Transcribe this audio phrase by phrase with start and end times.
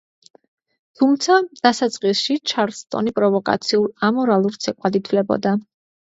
[0.99, 1.33] თუმცა
[1.65, 5.53] დასაწყისში ჩარლსტონი პროვოკაციულ, ამორალურ ცეკვად ითვლებოდა.